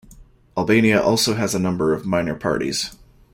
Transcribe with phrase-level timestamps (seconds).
[0.57, 2.95] Albania also has a number of minor parties.